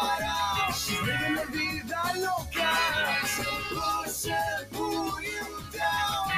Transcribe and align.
la 0.00 1.44
vida 1.46 2.12
loca. 2.16 2.70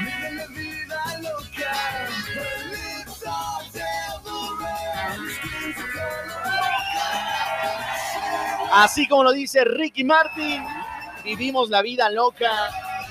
Vive 0.00 0.30
la 0.34 0.46
vida 0.46 1.18
loca. 1.20 1.72
Así 8.74 9.06
como 9.06 9.24
lo 9.24 9.32
dice 9.32 9.64
Ricky 9.64 10.02
Martin, 10.02 10.64
vivimos 11.22 11.68
la 11.68 11.82
vida 11.82 12.08
loca 12.10 12.50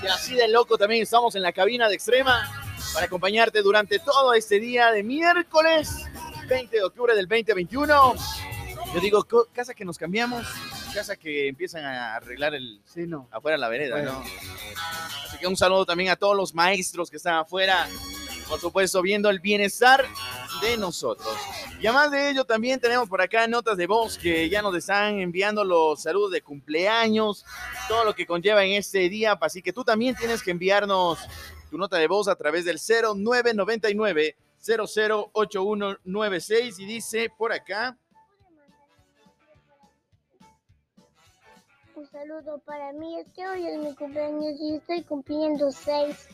y 0.02 0.08
así 0.08 0.34
de 0.34 0.48
loco 0.48 0.76
también 0.76 1.02
estamos 1.02 1.36
en 1.36 1.42
la 1.42 1.52
cabina 1.52 1.88
de 1.88 1.94
Extrema 1.94 2.50
para 2.92 3.06
acompañarte 3.06 3.62
durante 3.62 4.00
todo 4.00 4.34
este 4.34 4.58
día 4.58 4.90
de 4.90 5.04
miércoles 5.04 6.08
20 6.48 6.76
de 6.76 6.82
octubre 6.82 7.14
del 7.14 7.28
2021. 7.28 8.14
Yo 8.94 9.00
digo, 9.00 9.26
casa 9.52 9.72
que 9.74 9.84
nos 9.86 9.96
cambiamos, 9.96 10.46
casa 10.92 11.16
que 11.16 11.48
empiezan 11.48 11.82
a 11.84 12.16
arreglar 12.16 12.54
el 12.54 12.80
Sí, 12.84 13.06
no. 13.06 13.26
afuera 13.30 13.56
la 13.56 13.68
vereda, 13.68 13.96
Bueno. 13.96 14.12
¿no? 14.12 14.22
Así 15.26 15.38
que 15.38 15.46
un 15.46 15.56
saludo 15.56 15.86
también 15.86 16.10
a 16.10 16.16
todos 16.16 16.36
los 16.36 16.54
maestros 16.54 17.10
que 17.10 17.16
están 17.16 17.36
afuera, 17.36 17.88
por 18.48 18.60
supuesto, 18.60 19.00
viendo 19.00 19.30
el 19.30 19.40
bienestar 19.40 20.04
de 20.60 20.76
nosotros. 20.76 21.34
Y 21.80 21.86
además 21.86 22.10
de 22.10 22.28
ello, 22.30 22.44
también 22.44 22.78
tenemos 22.80 23.08
por 23.08 23.22
acá 23.22 23.46
notas 23.48 23.78
de 23.78 23.86
voz 23.86 24.18
que 24.18 24.50
ya 24.50 24.60
nos 24.60 24.76
están 24.76 25.18
enviando 25.20 25.64
los 25.64 26.02
saludos 26.02 26.30
de 26.32 26.42
cumpleaños, 26.42 27.46
todo 27.88 28.04
lo 28.04 28.14
que 28.14 28.26
conlleva 28.26 28.62
en 28.62 28.72
este 28.72 29.08
día. 29.08 29.38
Así 29.40 29.62
que 29.62 29.72
tú 29.72 29.84
también 29.84 30.14
tienes 30.14 30.42
que 30.42 30.50
enviarnos 30.50 31.18
tu 31.70 31.78
nota 31.78 31.96
de 31.96 32.08
voz 32.08 32.28
a 32.28 32.36
través 32.36 32.66
del 32.66 32.78
0999 32.78 34.36
008196 34.60 36.78
y 36.78 36.84
dice 36.84 37.30
por 37.36 37.52
acá. 37.52 37.96
Un 42.02 42.10
saludo 42.10 42.58
para 42.66 42.92
mí, 42.92 43.16
es 43.20 43.30
que 43.30 43.46
hoy 43.46 43.64
es 43.64 43.78
mi 43.78 43.94
cumpleaños 43.94 44.56
y 44.60 44.74
estoy 44.74 45.04
cumpliendo 45.04 45.70
seis. 45.70 46.26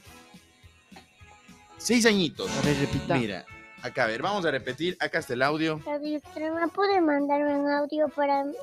Seis 1.76 2.06
añitos. 2.06 2.50
A 2.56 2.62
ver, 2.62 2.78
repita. 2.78 3.16
Mira, 3.16 3.44
acá, 3.82 4.04
a 4.04 4.06
ver, 4.06 4.22
vamos 4.22 4.46
a 4.46 4.50
repetir. 4.50 4.96
Acá 4.98 5.18
está 5.18 5.34
el 5.34 5.42
audio. 5.42 5.78
Extrema, 6.02 6.68
¿puede 6.68 7.02
mandarme 7.02 7.54
un 7.54 7.70
audio 7.70 8.08
para 8.08 8.44
mí? 8.44 8.54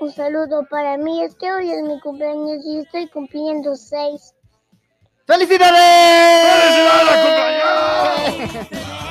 Un 0.00 0.10
saludo 0.10 0.66
para 0.68 0.96
mí, 0.96 1.22
es 1.22 1.36
que 1.36 1.52
hoy 1.52 1.70
es 1.70 1.82
mi 1.82 2.00
cumpleaños 2.00 2.66
y 2.66 2.80
estoy 2.80 3.06
cumpliendo 3.06 3.76
seis. 3.76 4.34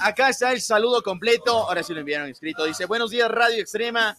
Acá 0.00 0.28
está 0.28 0.52
el 0.52 0.60
saludo 0.60 1.02
completo. 1.02 1.52
Ahora 1.52 1.82
sí 1.82 1.94
lo 1.94 2.00
enviaron 2.00 2.28
escrito. 2.28 2.64
Dice, 2.64 2.86
buenos 2.86 3.10
días, 3.10 3.30
Radio 3.30 3.60
Extrema. 3.60 4.16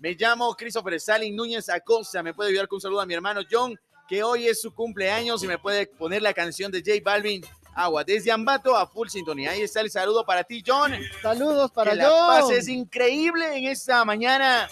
Me 0.00 0.14
llamo 0.14 0.54
Christopher 0.54 0.94
Stalin 0.94 1.34
Núñez 1.36 1.68
Acosta. 1.68 2.22
Me 2.22 2.34
puede 2.34 2.50
ayudar 2.50 2.68
con 2.68 2.76
un 2.76 2.80
saludo 2.80 3.00
a 3.00 3.06
mi 3.06 3.14
hermano 3.14 3.42
John, 3.50 3.78
que 4.08 4.22
hoy 4.22 4.46
es 4.46 4.60
su 4.60 4.72
cumpleaños 4.72 5.42
y 5.44 5.46
me 5.46 5.58
puede 5.58 5.86
poner 5.86 6.22
la 6.22 6.32
canción 6.32 6.72
de 6.72 6.80
J 6.80 7.00
Balvin. 7.04 7.44
Agua, 7.74 8.02
desde 8.02 8.32
Ambato 8.32 8.76
a 8.76 8.88
full 8.88 9.06
sintonía. 9.06 9.52
Ahí 9.52 9.62
está 9.62 9.80
el 9.80 9.90
saludo 9.90 10.24
para 10.24 10.42
ti, 10.42 10.64
John. 10.66 10.92
Saludos 11.22 11.70
para 11.70 11.92
que 11.92 11.98
la 11.98 12.08
John. 12.08 12.40
pases 12.40 12.66
increíble 12.66 13.56
en 13.56 13.66
esta 13.66 14.04
mañana. 14.04 14.68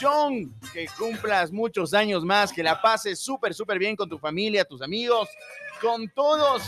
John, 0.00 0.54
que 0.72 0.86
cumplas 0.98 1.50
muchos 1.52 1.94
años 1.94 2.24
más, 2.24 2.52
que 2.52 2.62
la 2.62 2.80
pases 2.80 3.20
súper, 3.20 3.54
súper 3.54 3.78
bien 3.78 3.96
con 3.96 4.08
tu 4.08 4.18
familia, 4.18 4.64
tus 4.64 4.82
amigos, 4.82 5.28
con 5.80 6.08
todos. 6.08 6.62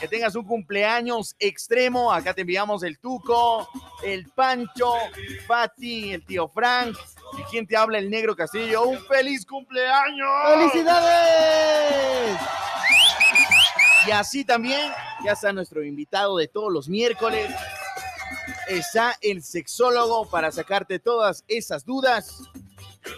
Que 0.00 0.08
tengas 0.08 0.34
un 0.34 0.44
cumpleaños 0.44 1.36
extremo. 1.38 2.12
Acá 2.12 2.34
te 2.34 2.40
enviamos 2.40 2.82
el 2.82 2.98
Tuco, 2.98 3.68
el 4.02 4.28
Pancho, 4.30 4.94
Fati, 5.46 6.12
el 6.12 6.24
tío 6.24 6.48
Frank. 6.48 6.96
¿Y 7.38 7.42
quién 7.44 7.66
te 7.66 7.76
habla? 7.76 7.98
El 7.98 8.10
Negro 8.10 8.34
Castillo. 8.34 8.84
¡Un 8.84 8.98
feliz 9.06 9.44
cumpleaños! 9.46 10.28
¡Felicidades! 10.72 12.40
Y 14.06 14.10
así 14.10 14.44
también, 14.44 14.92
ya 15.24 15.32
está 15.32 15.52
nuestro 15.52 15.82
invitado 15.82 16.36
de 16.36 16.48
todos 16.48 16.72
los 16.72 16.88
miércoles. 16.88 17.50
Está 18.68 19.16
el 19.20 19.42
sexólogo 19.42 20.28
para 20.28 20.52
sacarte 20.52 20.98
todas 20.98 21.44
esas 21.48 21.84
dudas 21.84 22.42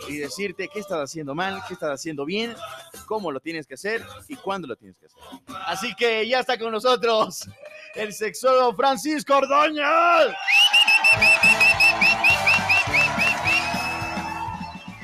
y 0.08 0.18
decirte 0.18 0.68
qué 0.68 0.80
estás 0.80 0.98
haciendo 0.98 1.34
mal, 1.34 1.62
qué 1.66 1.74
estás 1.74 1.90
haciendo 1.90 2.24
bien, 2.24 2.54
cómo 3.06 3.30
lo 3.30 3.40
tienes 3.40 3.66
que 3.66 3.74
hacer 3.74 4.04
y 4.28 4.36
cuándo 4.36 4.66
lo 4.68 4.76
tienes 4.76 4.98
que 4.98 5.06
hacer. 5.06 5.18
Así 5.66 5.94
que 5.94 6.28
ya 6.28 6.40
está 6.40 6.58
con 6.58 6.72
nosotros 6.72 7.48
el 7.94 8.12
sexólogo 8.12 8.74
Francisco 8.74 9.36
Ordóñez. 9.36 9.84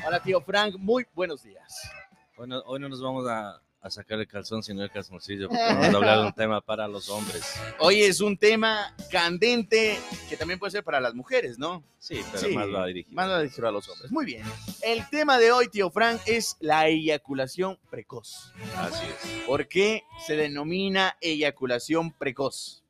Hola 0.07 0.21
tío 0.23 0.41
Frank, 0.41 0.77
muy 0.79 1.07
buenos 1.15 1.43
días. 1.43 1.91
Bueno, 2.37 2.63
hoy 2.67 2.81
no 2.81 2.89
nos 2.89 3.01
vamos 3.01 3.27
a, 3.29 3.61
a 3.83 3.91
sacar 3.91 4.21
el 4.21 4.29
calzón, 4.29 4.63
sino 4.63 4.85
el 4.85 4.91
calzoncillo, 4.91 5.49
porque 5.49 5.63
vamos 5.69 5.87
a 5.87 5.97
hablar 5.97 6.19
de 6.21 6.27
un 6.27 6.33
tema 6.33 6.61
para 6.61 6.87
los 6.87 7.09
hombres. 7.09 7.43
Hoy 7.81 8.03
es 8.03 8.21
un 8.21 8.39
tema 8.39 8.95
candente 9.11 9.99
que 10.29 10.37
también 10.37 10.61
puede 10.61 10.71
ser 10.71 10.85
para 10.85 11.01
las 11.01 11.15
mujeres, 11.15 11.59
¿no? 11.59 11.83
Sí, 11.99 12.21
pero 12.31 12.45
Sí, 12.47 12.55
más 12.55 12.69
va 12.73 12.87
dirigido. 12.87 13.15
Más 13.15 13.29
va 13.29 13.41
dirigido 13.41 13.69
a 13.69 13.73
los 13.73 13.89
hombres. 13.89 14.13
Muy 14.13 14.25
bien. 14.25 14.45
El 14.83 15.09
tema 15.11 15.39
de 15.39 15.51
hoy, 15.51 15.69
tío 15.69 15.91
Frank, 15.91 16.21
es 16.27 16.57
la 16.61 16.87
eyaculación 16.87 17.77
precoz. 17.91 18.53
Así 18.77 19.05
es. 19.05 19.43
¿Por 19.47 19.67
qué 19.67 20.05
se 20.25 20.37
denomina 20.37 21.17
eyaculación 21.21 22.13
precoz? 22.13 22.85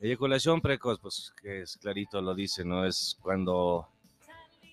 Eyaculación 0.00 0.60
precoz, 0.60 1.00
pues 1.00 1.32
que 1.40 1.62
es 1.62 1.78
clarito 1.78 2.20
lo 2.20 2.34
dice, 2.34 2.62
¿no? 2.62 2.84
Es 2.84 3.16
cuando 3.22 3.88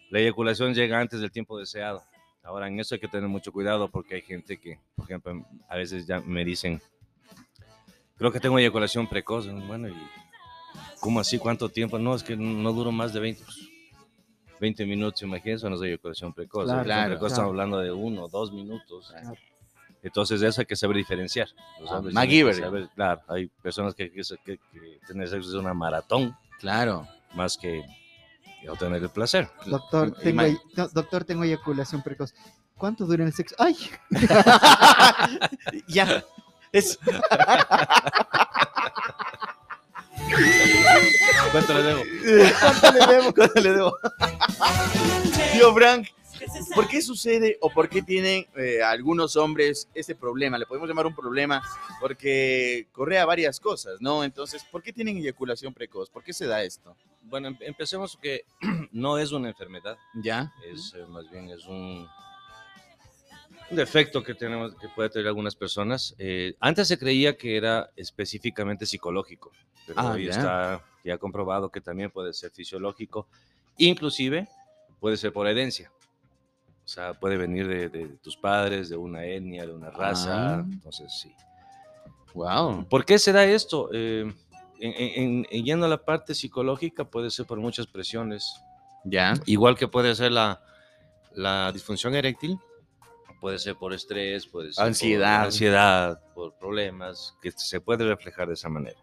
la 0.10 0.20
eyaculación 0.20 0.74
llega 0.74 1.00
antes 1.00 1.22
del 1.22 1.32
tiempo 1.32 1.58
deseado. 1.58 2.04
Ahora, 2.44 2.68
en 2.68 2.80
eso 2.80 2.96
hay 2.96 3.02
que 3.02 3.08
tener 3.08 3.30
mucho 3.30 3.52
cuidado 3.52 3.88
porque 3.90 4.16
hay 4.16 4.22
gente 4.22 4.58
que, 4.60 4.80
por 4.96 5.06
ejemplo, 5.06 5.46
a 5.70 5.76
veces 5.76 6.06
ya 6.08 6.20
me 6.22 6.44
dicen, 6.44 6.82
creo 8.18 8.32
que 8.32 8.40
tengo 8.40 8.58
eyaculación 8.58 9.08
precoz. 9.08 9.48
Bueno, 9.68 9.90
¿y 9.90 9.96
cómo 11.00 11.20
así? 11.20 11.38
¿Cuánto 11.38 11.70
tiempo? 11.70 12.00
No, 12.00 12.16
es 12.16 12.24
que 12.24 12.36
no 12.36 12.74
duro 12.74 12.92
más 12.92 13.14
de 13.14 13.20
20, 13.20 13.44
pues, 13.44 13.58
20 14.60 14.86
minutos, 14.86 15.22
imagínense, 15.22 15.70
no 15.70 15.76
es 15.76 15.82
eyaculación 15.82 16.34
precoz. 16.34 16.66
Claro, 16.66 16.80
Eyaculación 16.82 16.86
claro, 16.86 17.10
precoz 17.10 17.20
claro. 17.20 17.34
estamos 17.34 17.50
hablando 17.50 17.78
de 17.80 17.92
uno, 17.92 18.28
dos 18.28 18.52
minutos. 18.52 19.10
Claro. 19.12 19.34
Entonces, 20.04 20.40
de 20.42 20.48
eso 20.48 20.62
hay 20.62 20.66
que 20.66 20.76
saber 20.76 20.98
diferenciar. 20.98 21.48
Ah, 21.88 21.98
hombres 21.98 22.16
MacGyver. 22.16 22.56
saber- 22.56 22.90
claro, 22.96 23.22
hay 23.28 23.48
personas 23.62 23.94
que, 23.94 24.12
que, 24.12 24.22
que, 24.44 24.58
que 24.58 25.00
tener 25.06 25.28
sexo 25.30 25.50
es 25.50 25.56
una 25.56 25.76
maratón 25.76 26.36
Claro. 26.60 27.08
más 27.36 27.56
que 27.56 27.84
obtener 28.70 29.02
el 29.02 29.10
placer. 29.10 29.50
Doctor, 29.66 30.16
Y- 30.20 30.24
tengo, 30.24 30.42
y- 30.44 30.46
ey- 30.46 30.58
no, 30.76 30.88
doctor, 30.90 31.24
tengo 31.24 31.44
eyaculación 31.44 32.02
precoz. 32.02 32.34
¿Cuánto 32.78 33.06
dura 33.06 33.24
el 33.24 33.34
sexo? 33.34 33.56
¡Ay! 33.60 33.76
ya. 35.88 36.24
Es, 36.72 36.98
¿Cuánto 41.52 41.74
le 41.74 41.84
debo? 41.84 42.02
¿Cuánto 42.60 42.92
le 42.92 43.08
debo? 43.08 43.34
¿Cuánto 43.34 43.62
le 43.62 43.72
debo? 43.74 43.98
Tío 45.54 45.74
Frank, 45.74 46.08
¿por 46.74 46.88
qué 46.88 47.02
sucede 47.02 47.58
o 47.62 47.70
por 47.70 47.90
qué 47.90 48.02
tienen 48.02 48.48
eh, 48.56 48.82
algunos 48.82 49.36
hombres 49.36 49.90
este 49.94 50.16
problema? 50.16 50.58
Le 50.58 50.66
podemos 50.66 50.88
llamar 50.88 51.06
un 51.08 51.16
problema 51.16 51.62
porque 52.00 52.88
correa 52.92 53.26
varias 53.26 53.60
cosas, 53.60 53.96
¿no? 54.00 54.24
Entonces, 54.24 54.64
¿por 54.72 54.82
qué 54.82 54.94
tienen 54.94 55.18
eyaculación 55.18 55.74
precoz? 55.74 56.10
¿Por 56.10 56.24
qué 56.24 56.34
se 56.34 56.46
da 56.48 56.64
esto? 56.64 56.96
Bueno, 57.24 57.50
em- 57.50 57.58
empecemos 57.62 58.18
que 58.22 58.46
no 58.92 59.18
es 59.18 59.32
una 59.32 59.50
enfermedad, 59.50 59.98
¿Ya? 60.16 60.52
es 60.66 60.94
eh, 60.96 61.06
más 61.08 61.30
bien 61.30 61.50
es 61.50 61.66
un, 61.66 62.08
un 63.70 63.76
defecto 63.78 64.24
que 64.24 64.34
tenemos 64.36 64.76
que 64.76 64.90
puede 64.90 65.10
tener 65.10 65.28
algunas 65.28 65.56
personas. 65.56 66.16
Eh, 66.18 66.56
antes 66.60 66.88
se 66.88 66.98
creía 66.98 67.38
que 67.38 67.56
era 67.58 67.90
específicamente 67.96 68.86
psicológico, 68.86 69.52
pero 69.88 70.00
Ah, 70.00 70.12
hoy 70.14 70.26
ya. 70.26 70.32
está 70.32 70.86
ya 71.04 71.18
comprobado 71.18 71.70
que 71.70 71.82
también 71.82 72.12
puede 72.12 72.34
ser 72.34 72.52
fisiológico, 72.52 73.28
inclusive 73.78 74.48
puede 75.00 75.18
ser 75.18 75.32
por 75.34 75.48
herencia. 75.48 75.92
O 76.84 76.88
sea, 76.88 77.14
puede 77.14 77.38
venir 77.38 77.68
de, 77.68 77.90
de 77.90 78.08
tus 78.18 78.36
padres, 78.36 78.90
de 78.90 78.98
una 78.98 79.24
etnia, 79.26 79.66
de 79.66 79.72
una 79.74 79.90
raza. 79.92 80.56
Ah. 80.58 80.66
Entonces, 80.68 81.14
sí. 81.14 81.34
Wow. 82.34 82.86
¿Por 82.90 83.06
qué 83.06 83.18
se 83.20 83.32
da 83.32 83.46
esto? 83.46 83.90
Eh, 83.94 84.34
en, 84.82 84.94
en- 85.24 85.48
en- 85.50 85.64
yendo 85.66 85.86
a 85.86 85.90
la 85.90 86.04
parte 86.04 86.34
psicológica, 86.36 87.06
puede 87.06 87.30
ser 87.32 87.46
por 87.46 87.60
muchas 87.60 87.88
presiones. 87.88 88.46
¿Ya? 89.06 89.34
Igual 89.46 89.78
que 89.78 89.88
puede 89.88 90.14
ser 90.16 90.32
la, 90.32 90.62
la 91.34 91.72
disfunción 91.72 92.14
eréctil, 92.16 92.58
puede 93.40 93.58
ser 93.60 93.76
por 93.76 93.94
estrés, 93.94 94.46
puede 94.46 94.74
ser 94.74 94.86
Ansiedad. 94.86 95.38
por 95.40 95.46
ansiedad, 95.48 96.20
por 96.36 96.54
problemas, 96.58 97.34
que 97.42 97.52
se 97.52 97.80
puede 97.82 98.06
reflejar 98.06 98.48
de 98.48 98.54
esa 98.54 98.70
manera. 98.70 98.98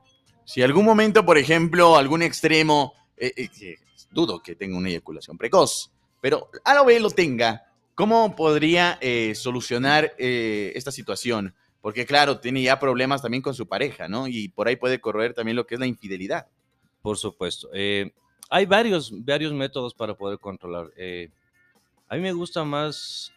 Si 0.45 0.63
algún 0.63 0.85
momento, 0.85 1.25
por 1.27 1.37
ejemplo, 1.39 1.97
algún 1.97 2.23
extremo, 2.23 2.93
eh, 3.17 3.33
eh, 3.37 3.77
dudo 4.11 4.41
que 4.43 4.55
tenga 4.55 4.77
una 4.79 4.89
eyaculación 4.89 5.37
precoz, 5.37 5.91
pero 6.21 6.49
a 6.65 6.75
lo 6.75 6.85
vez 6.85 7.03
lo 7.03 7.11
tenga, 7.11 7.65
¿cómo 7.95 8.35
podría 8.37 8.99
eh, 9.01 9.35
solucionar 9.35 10.15
eh, 10.19 10.73
esta 10.77 10.91
situación? 10.93 11.55
Porque 11.81 12.05
claro, 12.07 12.39
tiene 12.41 12.63
ya 12.63 12.79
problemas 12.79 13.23
también 13.23 13.43
con 13.43 13.55
su 13.55 13.67
pareja, 13.67 14.09
¿no? 14.09 14.27
Y 14.27 14.49
por 14.49 14.67
ahí 14.69 14.77
puede 14.77 15.01
correr 15.01 15.33
también 15.35 15.57
lo 15.57 15.67
que 15.67 15.75
es 15.75 15.81
la 15.81 15.87
infidelidad. 15.87 16.47
Por 17.03 17.17
supuesto. 17.17 17.69
Eh, 17.73 18.13
hay 18.51 18.67
varios, 18.67 19.13
varios 19.25 19.53
métodos 19.53 19.95
para 19.95 20.15
poder 20.15 20.39
controlar. 20.39 20.91
Eh, 20.97 21.31
a 22.09 22.17
mí 22.17 22.23
me 22.23 22.33
gusta 22.33 22.65
más, 22.65 23.33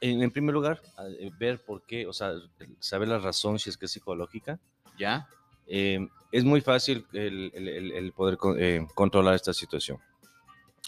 en, 0.00 0.22
en 0.22 0.30
primer 0.30 0.52
lugar, 0.52 0.82
eh, 1.18 1.30
ver 1.38 1.60
por 1.64 1.82
qué, 1.86 2.06
o 2.06 2.12
sea, 2.12 2.32
saber 2.78 3.08
la 3.08 3.18
razón 3.18 3.58
si 3.58 3.70
es 3.70 3.76
que 3.76 3.86
es 3.86 3.92
psicológica. 3.92 4.58
¿Ya? 4.98 5.26
Eh, 5.66 6.06
es 6.30 6.44
muy 6.44 6.60
fácil 6.60 7.06
el, 7.12 7.50
el- 7.54 7.68
el- 7.68 7.92
el 7.92 8.12
poder 8.12 8.36
con- 8.36 8.58
controlar 8.94 9.34
esta 9.34 9.54
situación. 9.54 9.98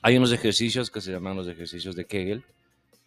Hay 0.03 0.17
unos 0.19 0.33
ejercicios 0.33 0.91
que 0.91 1.01
se 1.01 1.13
llaman 1.13 1.37
los 1.37 1.49
ejercicios 1.49 1.97
de 1.97 2.05
Kegel, 2.05 2.45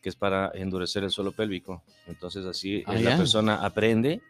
que 0.08 0.12
es 0.12 0.16
para 0.16 0.52
endurecer 0.54 1.04
el 1.04 1.12
suelo 1.12 1.34
pélvico. 1.34 1.84
Entonces 2.08 2.46
así 2.46 2.82
Ah, 2.88 2.94
la 2.94 3.18
persona 3.18 3.56
aprende 3.56 4.22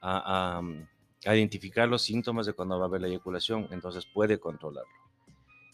a, 0.00 0.58
a, 0.58 0.62
mm, 0.62 0.88
a 1.26 1.34
identificar 1.34 1.88
los 1.88 2.02
síntomas 2.02 2.46
de 2.46 2.52
cuando 2.52 2.78
va 2.78 2.84
a 2.84 2.86
haber 2.88 3.00
la 3.00 3.08
eyaculación, 3.08 3.66
entonces 3.72 4.06
puede 4.14 4.38
controlarlo. 4.38 4.88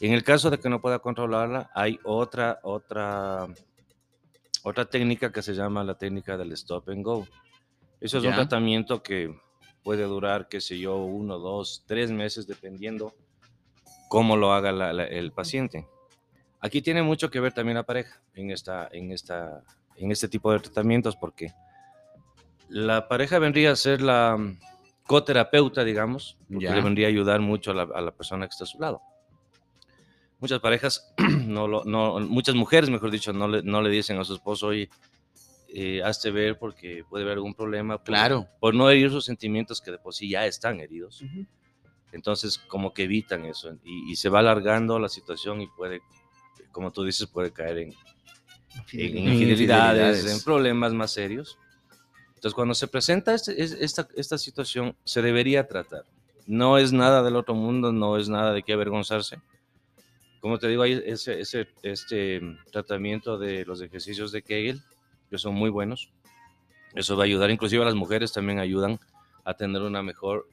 En 0.01 0.15
el 0.15 0.25
caso 0.25 0.49
de 0.49 0.57
que 0.59 0.71
no 0.71 0.81
pueda 0.81 0.99
controlarla, 0.99 1.71
hay 1.75 1.99
otra, 2.05 2.59
otra, 2.63 3.47
otra 4.63 4.87
técnica 4.87 5.31
que 5.31 5.43
se 5.43 5.53
llama 5.53 5.85
la 5.85 5.99
técnica 5.99 6.39
del 6.39 6.53
stop 6.53 6.89
and 6.89 7.05
go. 7.05 7.29
Eso 8.01 8.17
es 8.17 8.25
un 8.25 8.31
tratamiento 8.37 9.03
que 9.03 9.31
puede 9.83 10.05
durar, 10.05 10.49
qué 10.49 10.63
sé 10.63 10.79
yo, 10.79 10.97
uno, 10.97 11.39
dos, 11.39 11.85
tres 11.87 12.11
meses, 12.11 12.47
dependiendo 12.47 13.13
cómo 14.09 14.39
lo 14.39 14.55
haga 14.55 14.73
la- 14.73 14.95
la- 14.95 15.05
el 15.05 15.33
paciente. 15.33 15.87
Aquí 16.61 16.81
tiene 16.81 17.03
mucho 17.03 17.31
que 17.31 17.41
ver 17.41 17.53
también 17.53 17.77
la 17.77 17.83
pareja 17.83 18.23
en, 18.35 18.51
esta, 18.51 18.89
en, 18.93 19.13
esta, 19.13 19.63
en 19.97 20.11
este 20.13 20.29
tipo 20.29 20.53
de 20.53 20.61
tratamientos, 20.61 21.17
porque 21.17 21.53
la 22.69 23.09
pareja 23.09 23.39
vendría 23.39 23.73
a 23.73 23.77
ser 23.77 24.01
la 24.03 24.37
mm, 24.37 24.59
coterapeuta, 25.07 25.85
digamos, 25.85 26.37
porque 26.49 26.65
Ya. 26.67 26.75
le 26.75 26.81
vendría 26.83 27.07
a 27.07 27.11
ayudar 27.11 27.41
mucho 27.41 27.71
a 27.71 27.75
la, 27.75 27.83
a 27.95 28.01
la 28.01 28.11
persona 28.11 28.47
que 28.47 28.51
está 28.53 28.65
a 28.65 28.67
su 28.67 28.79
lado. 28.79 29.01
Muchas 30.41 30.61
parejas, 30.61 31.13
no 31.47 31.69
lo, 31.69 31.85
no, 31.85 32.19
muchas 32.21 32.55
mujeres, 32.55 32.91
mejor 32.91 33.11
dicho, 33.11 33.33
no 33.33 33.49
le, 33.49 33.63
no 33.63 33.81
le 33.83 33.91
dicen 33.91 34.19
a 34.19 34.25
su 34.25 34.35
esposo, 34.35 34.69
oye, 34.69 34.91
eh, 35.69 36.03
hazte 36.05 36.31
ver 36.31 36.59
porque 36.59 37.05
puede 37.09 37.25
haber 37.25 37.35
algún 37.39 37.55
problema. 37.55 37.97
por- 37.99 38.07
Claro. 38.07 38.47
Por 38.61 38.75
no 38.75 38.89
herir 38.91 39.11
sus 39.11 39.25
sentimientos 39.25 39.81
que 39.81 39.91
de 39.91 39.99
por 39.99 40.15
sí 40.15 40.29
ya 40.29 40.47
están 40.47 40.81
heridos. 40.81 41.23
Entonces, 42.13 42.59
como 42.59 42.93
que 42.93 43.05
evitan 43.05 43.45
eso 43.45 43.73
y, 43.83 44.13
y 44.13 44.17
se 44.17 44.29
va 44.29 44.39
alargando 44.39 44.99
la 45.01 45.09
situación 45.09 45.61
y 45.61 45.67
puede, 45.67 46.01
como 46.71 46.93
tú 46.93 47.03
dices, 47.03 47.27
puede 47.27 47.53
caer 47.53 47.79
en, 47.79 47.95
en 48.93 49.01
En 49.01 49.33
infidelidades, 49.33 49.59
infidelidades. 49.59 50.27
en 50.39 50.45
problemas 50.45 50.93
más 50.93 51.13
serios. 51.13 51.59
Entonces, 52.29 52.55
cuando 52.55 52.75
se 52.75 52.89
presenta 52.89 53.35
este- 53.35 53.63
es- 53.63 53.73
esta, 53.73 54.07
esta 54.17 54.37
situación, 54.39 54.95
se 55.05 55.23
debería 55.23 55.67
tratar. 55.67 56.05
No 56.47 56.77
es 56.79 56.93
nada 56.93 57.23
del 57.23 57.37
otro 57.37 57.55
mundo, 57.55 57.91
no 57.93 58.19
es 58.19 58.29
nada 58.29 58.53
de 58.53 58.63
qué 58.63 58.75
avergonzarse. 58.75 59.39
Como 60.41 60.59
te 60.59 60.69
digo, 60.69 60.83
hay 60.83 61.03
ese, 61.07 61.41
ese 61.41 61.69
este 61.83 62.41
mm, 62.41 62.59
tratamiento 62.71 63.39
de 63.39 63.65
los 63.65 63.81
ejercicios 63.81 64.31
de 64.31 64.43
Kegel, 64.43 64.83
que 65.31 65.39
son 65.39 65.55
muy 65.55 65.71
buenos. 65.71 66.11
Eso 66.95 67.17
va 67.17 67.23
a 67.23 67.27
ayudar, 67.27 67.51
inclusive 67.51 67.81
a 67.83 67.87
las 67.87 67.95
mujeres 67.95 68.31
también 68.33 68.59
ayudan 68.59 69.01
a 69.45 69.55
tener 69.55 69.81
una 69.83 70.03
mejor 70.03 70.47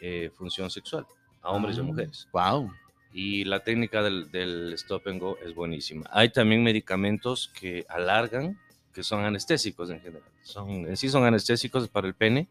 eh, 0.00 0.30
función 0.36 0.68
sexual, 0.68 1.06
a 1.42 1.50
hombres 1.52 1.76
y 1.76 1.80
a 1.80 1.82
mujeres 1.84 2.28
Wow. 2.32 2.70
Y 3.16 3.44
la 3.44 3.60
técnica 3.60 4.02
del, 4.02 4.30
del 4.30 4.74
stop 4.74 5.06
and 5.08 5.18
go 5.18 5.38
es 5.42 5.54
buenísima. 5.54 6.04
Hay 6.12 6.28
también 6.28 6.62
medicamentos 6.62 7.50
que 7.58 7.86
alargan, 7.88 8.60
que 8.92 9.02
son 9.02 9.24
anestésicos 9.24 9.88
en 9.88 10.02
general. 10.02 10.28
Son, 10.42 10.68
en 10.68 10.94
sí 10.98 11.08
son 11.08 11.24
anestésicos 11.24 11.88
para 11.88 12.06
el 12.06 12.12
pene, 12.12 12.46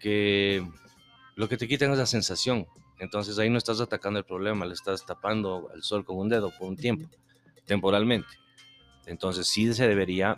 que 0.00 0.66
lo 1.36 1.46
que 1.46 1.58
te 1.58 1.68
quitan 1.68 1.92
es 1.92 1.98
la 1.98 2.06
sensación. 2.06 2.66
Entonces 3.00 3.38
ahí 3.38 3.50
no 3.50 3.58
estás 3.58 3.82
atacando 3.82 4.18
el 4.18 4.24
problema, 4.24 4.64
le 4.64 4.72
estás 4.72 5.04
tapando 5.04 5.68
al 5.74 5.82
sol 5.82 6.06
con 6.06 6.16
un 6.16 6.30
dedo 6.30 6.50
por 6.58 6.66
un 6.66 6.78
tiempo, 6.78 7.06
temporalmente. 7.66 8.30
Entonces 9.04 9.46
sí 9.46 9.70
se 9.74 9.86
debería 9.86 10.36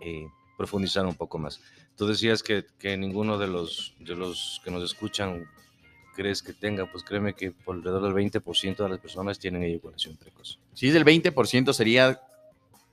eh, 0.00 0.28
profundizar 0.56 1.04
un 1.04 1.16
poco 1.16 1.38
más. 1.38 1.60
Tú 1.96 2.06
decías 2.06 2.44
que, 2.44 2.64
que 2.78 2.96
ninguno 2.96 3.36
de 3.36 3.48
los, 3.48 3.96
de 3.98 4.14
los 4.14 4.60
que 4.62 4.70
nos 4.70 4.84
escuchan 4.84 5.44
crees 6.14 6.42
que 6.42 6.52
tenga, 6.52 6.90
pues 6.90 7.04
créeme 7.04 7.34
que 7.34 7.50
por 7.50 7.76
alrededor 7.76 8.02
del 8.02 8.14
20% 8.14 8.76
de 8.76 8.88
las 8.88 8.98
personas 8.98 9.38
tienen 9.38 9.62
eyaculación 9.62 10.16
precoz. 10.16 10.58
Si 10.72 10.88
es 10.88 10.94
del 10.94 11.04
20% 11.04 11.72
sería 11.72 12.20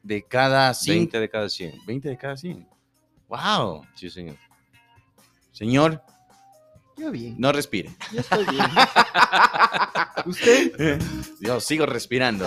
de 0.03 0.23
cada 0.23 0.73
100. 0.73 0.97
20 0.97 1.19
de 1.19 1.29
cada 1.29 1.49
100. 1.49 1.85
20 1.85 2.09
de 2.09 2.17
cada 2.17 2.37
100. 2.37 2.67
Wow. 3.27 3.85
Sí, 3.95 4.09
señor. 4.09 4.35
Señor, 5.51 6.01
Yo 6.97 7.11
bien, 7.11 7.35
no 7.37 7.51
respire. 7.51 7.91
yo 8.11 8.21
estoy 8.21 8.45
bien. 8.45 8.65
¿Usted? 10.25 11.01
Yo 11.39 11.59
sigo 11.59 11.85
respirando. 11.85 12.45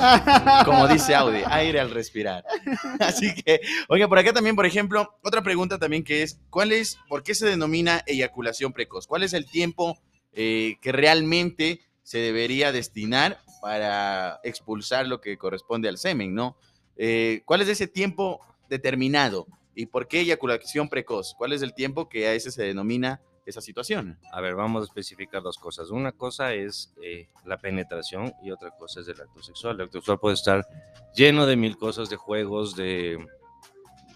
Como 0.64 0.86
dice 0.88 1.14
Audi, 1.14 1.42
aire 1.46 1.80
al 1.80 1.90
respirar. 1.90 2.44
Así 3.00 3.34
que, 3.34 3.60
oiga, 3.88 4.08
por 4.08 4.18
acá 4.18 4.32
también, 4.32 4.56
por 4.56 4.66
ejemplo, 4.66 5.16
otra 5.22 5.42
pregunta 5.42 5.78
también 5.78 6.04
que 6.04 6.22
es, 6.22 6.40
¿cuál 6.50 6.72
es, 6.72 6.98
por 7.08 7.22
qué 7.22 7.34
se 7.34 7.46
denomina 7.46 8.02
eyaculación 8.06 8.72
precoz? 8.72 9.06
¿Cuál 9.06 9.22
es 9.22 9.32
el 9.32 9.46
tiempo 9.46 9.98
eh, 10.34 10.76
que 10.80 10.92
realmente 10.92 11.80
se 12.02 12.18
debería 12.18 12.72
destinar 12.72 13.40
para 13.62 14.40
expulsar 14.44 15.06
lo 15.06 15.20
que 15.20 15.38
corresponde 15.38 15.88
al 15.88 15.98
semen, 15.98 16.34
¿no? 16.34 16.56
Eh, 16.96 17.42
¿Cuál 17.44 17.62
es 17.62 17.68
ese 17.68 17.86
tiempo 17.86 18.40
determinado? 18.68 19.46
¿Y 19.74 19.86
por 19.86 20.06
qué 20.06 20.20
eyaculación 20.20 20.88
precoz? 20.88 21.34
¿Cuál 21.36 21.52
es 21.52 21.62
el 21.62 21.74
tiempo 21.74 22.08
que 22.08 22.26
a 22.26 22.34
ese 22.34 22.50
se 22.50 22.62
denomina 22.62 23.20
esa 23.46 23.60
situación? 23.60 24.18
A 24.32 24.40
ver, 24.40 24.54
vamos 24.54 24.82
a 24.82 24.84
especificar 24.84 25.42
dos 25.42 25.58
cosas. 25.58 25.90
Una 25.90 26.12
cosa 26.12 26.52
es 26.54 26.92
eh, 27.02 27.28
la 27.44 27.58
penetración 27.58 28.32
y 28.42 28.50
otra 28.50 28.70
cosa 28.70 29.00
es 29.00 29.08
el 29.08 29.20
acto 29.20 29.42
sexual. 29.42 29.76
El 29.76 29.86
acto 29.86 29.98
sexual 29.98 30.20
puede 30.20 30.34
estar 30.34 30.66
lleno 31.14 31.46
de 31.46 31.56
mil 31.56 31.76
cosas, 31.76 32.08
de 32.08 32.16
juegos, 32.16 32.76
de 32.76 33.18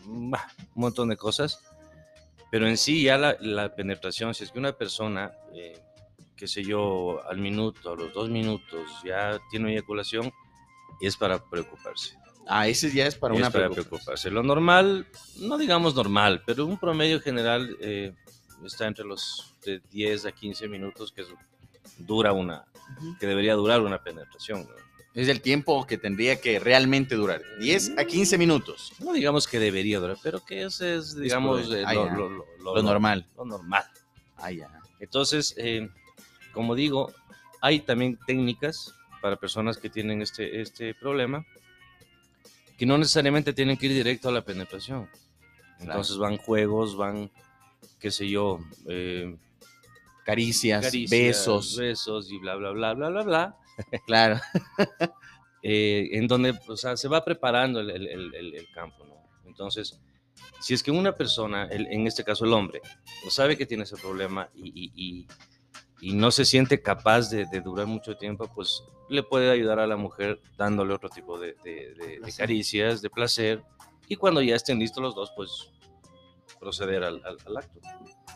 mm, 0.04 0.30
bah, 0.30 0.46
un 0.74 0.82
montón 0.82 1.08
de 1.08 1.16
cosas. 1.16 1.60
Pero 2.50 2.66
en 2.66 2.76
sí 2.76 3.02
ya 3.02 3.18
la, 3.18 3.36
la 3.40 3.74
penetración, 3.74 4.34
si 4.34 4.44
es 4.44 4.52
que 4.52 4.58
una 4.58 4.72
persona, 4.72 5.32
eh, 5.54 5.78
qué 6.38 6.46
sé 6.46 6.62
yo, 6.62 7.20
al 7.28 7.38
minuto, 7.38 7.92
a 7.92 7.96
los 7.96 8.12
dos 8.14 8.30
minutos 8.30 8.88
ya 9.04 9.38
tiene 9.50 9.72
eyaculación, 9.72 10.32
es 11.00 11.16
para 11.16 11.42
preocuparse. 11.44 12.16
Ah, 12.46 12.66
ese 12.68 12.90
ya 12.90 13.06
es 13.06 13.14
para 13.16 13.34
Es 13.34 13.40
una 13.40 13.50
para 13.50 13.68
preocuparse. 13.68 14.30
Lo 14.30 14.42
normal, 14.42 15.06
no 15.40 15.58
digamos 15.58 15.94
normal, 15.94 16.42
pero 16.46 16.64
un 16.64 16.78
promedio 16.78 17.20
general 17.20 17.76
eh, 17.80 18.14
está 18.64 18.86
entre 18.86 19.04
los 19.04 19.54
de 19.66 19.80
10 19.90 20.26
a 20.26 20.32
15 20.32 20.68
minutos 20.68 21.12
que 21.12 21.24
dura 21.98 22.32
una, 22.32 22.64
que 23.20 23.26
debería 23.26 23.54
durar 23.54 23.82
una 23.82 24.02
penetración. 24.02 24.62
¿no? 24.62 24.70
Es 25.14 25.28
el 25.28 25.40
tiempo 25.42 25.86
que 25.86 25.98
tendría 25.98 26.40
que 26.40 26.58
realmente 26.60 27.16
durar. 27.16 27.42
10 27.60 27.98
a 27.98 28.04
15 28.04 28.38
minutos. 28.38 28.92
No 29.00 29.12
digamos 29.12 29.46
que 29.46 29.58
debería 29.58 29.98
durar, 29.98 30.16
pero 30.22 30.42
que 30.44 30.62
ese 30.62 30.94
es, 30.96 31.16
digamos, 31.16 31.70
eh, 31.72 31.84
lo- 31.92 32.08
lo- 32.08 32.28
lo- 32.30 32.46
Lo 32.76 32.82
normal. 32.82 33.26
lo 33.36 33.44
normal. 33.44 33.84
Ah, 34.36 34.52
ya. 34.52 34.70
Entonces, 35.00 35.54
eh, 35.58 35.88
como 36.58 36.74
digo, 36.74 37.12
hay 37.60 37.78
también 37.78 38.18
técnicas 38.26 38.92
para 39.22 39.36
personas 39.36 39.78
que 39.78 39.88
tienen 39.88 40.22
este, 40.22 40.60
este 40.60 40.92
problema 40.92 41.46
que 42.76 42.84
no 42.84 42.98
necesariamente 42.98 43.52
tienen 43.52 43.76
que 43.76 43.86
ir 43.86 43.92
directo 43.92 44.28
a 44.28 44.32
la 44.32 44.42
penetración. 44.44 45.08
Entonces 45.78 46.16
van 46.16 46.36
juegos, 46.36 46.96
van, 46.96 47.30
qué 48.00 48.10
sé 48.10 48.28
yo, 48.28 48.58
eh, 48.88 49.36
Caricias, 50.24 50.84
caricias, 50.84 51.10
besos. 51.10 51.76
besos 51.76 52.32
y 52.32 52.38
bla, 52.38 52.56
bla, 52.56 52.72
bla, 52.72 52.94
bla, 52.94 53.08
bla, 53.10 53.22
bla. 53.22 53.56
Claro. 54.06 54.40
eh, 55.62 56.08
en 56.10 56.26
donde 56.26 56.58
o 56.66 56.76
sea, 56.76 56.96
se 56.96 57.06
va 57.06 57.24
preparando 57.24 57.78
el, 57.78 57.90
el- 57.90 58.08
el- 58.34 58.54
el- 58.56 58.68
campo. 58.74 59.04
¿no? 59.06 59.14
Entonces, 59.46 60.00
si 60.60 60.74
es 60.74 60.82
que 60.82 60.90
una 60.90 61.12
persona, 61.14 61.68
en 61.70 62.04
este 62.08 62.24
caso 62.24 62.44
el 62.44 62.52
hombre, 62.52 62.80
no 63.24 63.30
sabe 63.30 63.56
que 63.56 63.64
tiene 63.64 63.84
ese 63.84 63.96
problema 63.96 64.48
y, 64.56 64.68
y- 64.74 64.92
y- 64.96 65.26
y 66.00 66.12
no 66.14 66.30
se 66.30 66.44
siente 66.44 66.80
capaz 66.82 67.30
de, 67.30 67.46
de 67.46 67.60
durar 67.60 67.86
mucho 67.86 68.16
tiempo, 68.16 68.48
pues 68.54 68.82
le 69.08 69.22
puede 69.22 69.50
ayudar 69.50 69.78
a 69.80 69.86
la 69.86 69.96
mujer 69.96 70.40
dándole 70.56 70.94
otro 70.94 71.08
tipo 71.08 71.38
de, 71.38 71.54
caricias, 72.36 73.00
de 73.02 73.10
placer, 73.10 73.62
y 74.06 74.16
cuando 74.16 74.40
ya 74.42 74.54
estén 74.56 74.78
listos 74.78 75.02
los 75.02 75.14
dos, 75.14 75.32
pues 75.36 75.70
proceder 76.60 77.04
al, 77.04 77.22
al- 77.24 77.38
al 77.46 77.56
acto. 77.56 77.80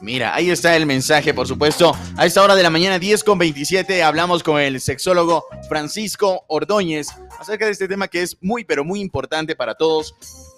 Mira, 0.01 0.35
ahí 0.35 0.51
está 0.51 0.75
el 0.77 0.85
mensaje, 0.87 1.33
por 1.35 1.47
supuesto. 1.47 1.93
A 2.17 2.27
esta 2.27 2.43
hora 2.43 2.55
de 2.57 2.63
la 2.63 2.71
mañana, 2.71 2.99
10 2.99 3.23
con 3.25 3.39
27, 3.39 4.03
hablamos 4.03 4.43
con 4.43 4.61
el 4.61 4.81
sexólogo 4.81 5.45
Francisco 5.69 6.45
Ordóñez 6.49 7.09
acerca 7.39 7.67
de 7.67 7.73
este 7.73 7.87
tema 7.89 8.09
que 8.09 8.23
es 8.23 8.37
muy, 8.41 8.65
pero 8.65 8.85
muy 8.85 9.01
importante 9.01 9.55
para 9.55 9.75
todos, 9.77 10.15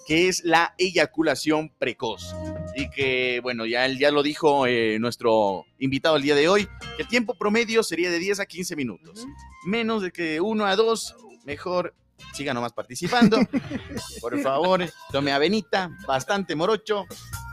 que 0.07 0.27
es 0.27 0.43
la 0.43 0.73
eyaculación 0.77 1.69
precoz. 1.77 2.33
Y 2.75 2.89
que, 2.89 3.39
bueno, 3.41 3.65
ya, 3.65 3.87
ya 3.87 4.11
lo 4.11 4.21
dijo 4.21 4.67
eh, 4.67 4.97
nuestro 4.99 5.65
invitado 5.79 6.17
el 6.17 6.23
día 6.23 6.35
de 6.35 6.49
hoy, 6.49 6.67
que 6.97 7.03
el 7.03 7.07
tiempo 7.07 7.33
promedio 7.35 7.83
sería 7.83 8.11
de 8.11 8.19
10 8.19 8.41
a 8.41 8.45
15 8.45 8.75
minutos. 8.75 9.25
Menos 9.65 10.01
de 10.01 10.11
que 10.11 10.41
1 10.41 10.65
a 10.65 10.75
2, 10.75 11.15
mejor 11.45 11.93
siga 12.33 12.53
nomás 12.53 12.73
participando. 12.73 13.37
Por 14.21 14.39
favor, 14.41 14.85
tome 15.11 15.31
avenita, 15.31 15.89
bastante 16.07 16.55
morocho. 16.55 17.05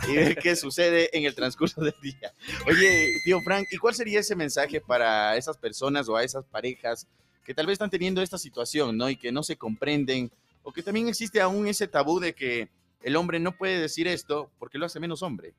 y 0.08 0.16
ver 0.16 0.36
qué 0.36 0.56
sucede 0.56 1.16
en 1.16 1.24
el 1.24 1.34
transcurso 1.34 1.80
del 1.80 1.94
día. 2.02 2.32
Oye, 2.66 3.14
tío 3.24 3.40
Frank, 3.40 3.66
¿y 3.70 3.76
cuál 3.76 3.94
sería 3.94 4.20
ese 4.20 4.34
mensaje 4.34 4.80
para 4.80 5.36
esas 5.36 5.56
personas 5.56 6.08
o 6.08 6.16
a 6.16 6.24
esas 6.24 6.44
parejas 6.44 7.06
que 7.44 7.54
tal 7.54 7.66
vez 7.66 7.74
están 7.74 7.90
teniendo 7.90 8.22
esta 8.22 8.38
situación, 8.38 8.96
¿no? 8.96 9.08
Y 9.08 9.16
que 9.16 9.32
no 9.32 9.42
se 9.42 9.56
comprenden, 9.56 10.30
o 10.62 10.72
que 10.72 10.82
también 10.82 11.08
existe 11.08 11.40
aún 11.40 11.66
ese 11.66 11.88
tabú 11.88 12.20
de 12.20 12.34
que 12.34 12.68
el 13.02 13.16
hombre 13.16 13.40
no 13.40 13.52
puede 13.52 13.80
decir 13.80 14.08
esto 14.08 14.50
porque 14.58 14.78
lo 14.78 14.86
hace 14.86 15.00
menos 15.00 15.22
hombre. 15.22 15.54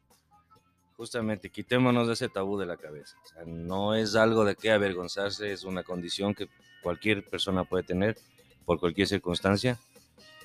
Justamente, 0.97 1.49
quitémonos 1.49 2.07
de 2.07 2.13
ese 2.13 2.29
tabú 2.29 2.57
de 2.57 2.65
la 2.65 2.77
cabeza. 2.77 3.17
O 3.23 3.27
sea, 3.27 3.43
no 3.45 3.95
es 3.95 4.15
algo 4.15 4.45
de 4.45 4.55
qué 4.55 4.71
avergonzarse, 4.71 5.51
es 5.51 5.63
una 5.63 5.83
condición 5.83 6.35
que 6.35 6.47
cualquier 6.81 7.27
persona 7.27 7.63
puede 7.63 7.83
tener 7.83 8.17
por 8.65 8.79
cualquier 8.79 9.07
circunstancia. 9.07 9.79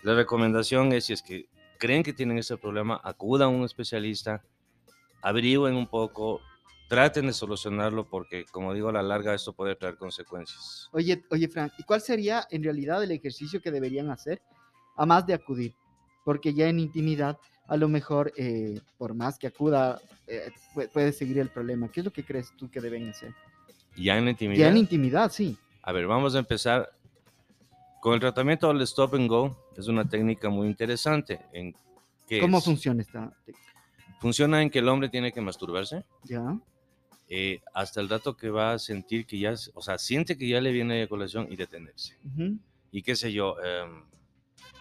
La 0.02 0.14
recomendación 0.14 0.92
es, 0.92 1.06
si 1.06 1.12
es 1.12 1.22
que 1.22 1.48
creen 1.78 2.02
que 2.02 2.12
tienen 2.12 2.38
ese 2.38 2.56
problema, 2.56 3.00
acudan 3.04 3.48
a 3.48 3.56
un 3.56 3.64
especialista, 3.64 4.42
averigüen 5.22 5.74
un 5.74 5.86
poco, 5.86 6.40
traten 6.88 7.26
de 7.26 7.32
solucionarlo 7.32 8.08
porque, 8.08 8.44
como 8.46 8.72
digo, 8.72 8.88
a 8.88 8.92
la 8.92 9.02
larga 9.02 9.34
esto 9.34 9.52
puede 9.52 9.76
traer 9.76 9.96
consecuencias. 9.96 10.88
Oye, 10.92 11.24
oye, 11.30 11.48
Frank, 11.48 11.72
¿y 11.78 11.82
cuál 11.82 12.00
sería 12.00 12.46
en 12.50 12.64
realidad 12.64 13.02
el 13.02 13.10
ejercicio 13.10 13.60
que 13.60 13.70
deberían 13.70 14.10
hacer 14.10 14.40
a 14.96 15.04
más 15.04 15.26
de 15.26 15.34
acudir? 15.34 15.74
Porque 16.28 16.52
ya 16.52 16.68
en 16.68 16.78
intimidad, 16.78 17.38
a 17.68 17.78
lo 17.78 17.88
mejor, 17.88 18.34
eh, 18.36 18.78
por 18.98 19.14
más 19.14 19.38
que 19.38 19.46
acuda, 19.46 19.98
eh, 20.26 20.50
pu- 20.74 20.86
puede 20.90 21.10
seguir 21.10 21.38
el 21.38 21.48
problema. 21.48 21.90
¿Qué 21.90 22.00
es 22.00 22.04
lo 22.04 22.12
que 22.12 22.22
crees 22.22 22.54
tú 22.54 22.70
que 22.70 22.82
deben 22.82 23.08
hacer? 23.08 23.32
Ya 23.96 24.18
en 24.18 24.28
intimidad. 24.28 24.60
Ya 24.60 24.68
en 24.68 24.76
intimidad, 24.76 25.32
sí. 25.32 25.56
A 25.80 25.90
ver, 25.90 26.06
vamos 26.06 26.34
a 26.34 26.40
empezar 26.40 26.90
con 28.02 28.12
el 28.12 28.20
tratamiento 28.20 28.68
del 28.68 28.82
stop 28.82 29.14
and 29.14 29.26
go. 29.26 29.56
Es 29.74 29.88
una 29.88 30.06
técnica 30.06 30.50
muy 30.50 30.66
interesante. 30.68 31.40
En 31.50 31.74
que 32.28 32.40
¿Cómo 32.40 32.58
es- 32.58 32.64
funciona 32.64 33.00
esta? 33.00 33.32
técnica? 33.46 33.72
Funciona 34.20 34.60
en 34.60 34.68
que 34.68 34.80
el 34.80 34.88
hombre 34.90 35.08
tiene 35.08 35.32
que 35.32 35.40
masturbarse 35.40 36.04
Ya. 36.24 36.58
eh, 37.30 37.62
hasta 37.72 38.02
el 38.02 38.10
rato 38.10 38.36
que 38.36 38.50
va 38.50 38.72
a 38.74 38.78
sentir 38.78 39.24
que 39.24 39.38
ya, 39.38 39.54
o 39.72 39.80
sea, 39.80 39.96
siente 39.96 40.36
que 40.36 40.46
ya 40.46 40.60
le 40.60 40.72
viene 40.72 40.96
eyaculación 40.98 41.50
y 41.50 41.56
detenerse. 41.56 42.18
ujú, 42.22 42.58
Y 42.92 43.00
qué 43.00 43.16
sé 43.16 43.32
yo, 43.32 43.56
em, 43.62 44.02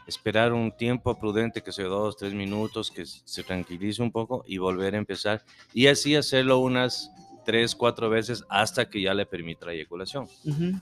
esperar 0.08 0.54
un 0.54 0.72
tiempo 0.72 1.18
prudente, 1.20 1.62
que 1.62 1.72
sea 1.72 1.86
dos, 1.86 2.18
tres 2.18 2.34
minutos, 2.34 2.90
que 2.90 3.06
se 3.06 3.44
tranquilice 3.44 4.02
un 4.02 4.12
poco 4.12 4.44
y 4.48 4.58
volver 4.58 4.96
a 4.96 4.98
empezar. 4.98 5.44
Y 5.74 5.88
así 5.88 6.16
hacerlo 6.16 6.60
unas 6.60 7.12
tres, 7.46 7.76
cuatro 7.76 8.10
veces 8.10 8.44
hasta 8.50 8.90
que 8.90 9.02
ya 9.02 9.14
le 9.14 9.26
permita 9.26 9.68
la 9.68 9.74
eyaculación. 9.74 10.28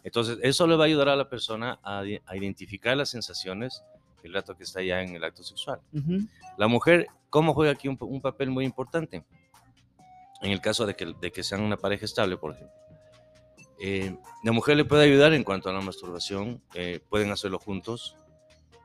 Entonces, 0.03 0.39
eso 0.41 0.65
le 0.67 0.75
va 0.75 0.85
a 0.85 0.87
ayudar 0.87 1.09
a 1.09 1.15
la 1.15 1.29
persona 1.29 1.79
a, 1.83 2.03
identificar 2.33 2.95
las 2.95 3.09
sensaciones 3.09 3.83
el 4.23 4.33
rato 4.33 4.57
que 4.57 4.63
está 4.63 4.81
ya 4.81 5.03
en 5.03 5.15
el 5.15 5.23
acto 5.23 5.43
sexual. 5.43 5.79
La 6.57 6.67
mujer, 6.67 7.07
¿cómo 7.29 7.53
juega 7.53 7.73
aquí 7.73 7.87
un 7.87 8.21
papel 8.21 8.49
muy 8.49 8.65
importante? 8.65 9.23
En 10.41 10.51
el 10.51 10.61
caso 10.61 10.85
de 10.85 10.95
que, 10.95 11.13
de 11.21 11.31
que 11.31 11.43
sean 11.43 11.61
una 11.61 11.77
pareja 11.77 12.05
estable, 12.05 12.37
por 12.37 12.53
ejemplo. 12.53 12.75
Eh, 13.79 14.15
la 14.43 14.51
mujer 14.51 14.77
le 14.77 14.85
puede 14.85 15.03
ayudar 15.03 15.33
en 15.33 15.43
cuanto 15.43 15.69
a 15.69 15.73
la 15.73 15.81
masturbación, 15.81 16.61
eh, 16.73 16.99
pueden 17.09 17.31
hacerlo 17.31 17.59
juntos, 17.59 18.15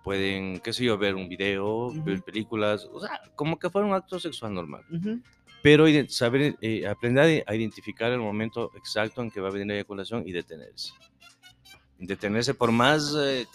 pueden, 0.02 0.61
qué 0.61 0.73
sé 0.73 0.85
yo, 0.85 0.97
ver 0.99 1.14
un 1.14 1.28
video, 1.28 1.90
ver 2.04 2.16
Ujú. 2.16 2.25
películas, 2.25 2.88
o 2.92 3.00
sea, 3.00 3.21
como 3.35 3.59
que 3.59 3.71
fuera 3.71 3.87
un 3.87 3.95
acto 3.95 4.19
sexual 4.21 4.54
normal. 4.54 4.83
ujú. 4.90 5.21
Pero 5.62 5.87
ide- 5.87 6.09
saber, 6.09 6.57
eh, 6.62 6.87
aprender 6.87 7.45
a 7.47 7.54
identificar 7.54 8.11
el 8.11 8.19
momento 8.19 8.71
exacto 8.78 9.21
en 9.21 9.30
que 9.30 9.40
va 9.42 9.49
a 9.49 9.52
venir 9.52 9.66
la 9.66 9.75
eyaculación 9.75 10.23
y 10.26 10.33
detenerse. 10.33 10.92
Detenerse, 11.99 12.54
por 12.54 12.73
más 12.73 13.14
eh, 13.19 13.47